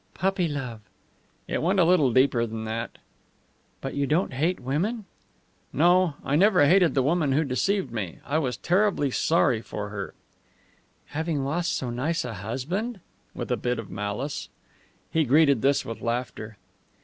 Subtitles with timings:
[0.15, 0.81] "Puppy love."
[1.47, 2.97] "It went a little deeper than that."
[3.81, 5.05] "But you don't hate women?"
[5.71, 6.15] "No.
[6.25, 8.17] I never hated the woman who deceived me.
[8.25, 10.15] I was terribly sorry for her."
[11.05, 12.99] "For having lost so nice a husband?"
[13.35, 14.49] with a bit of malice.
[15.11, 16.57] He greeted this with laughter.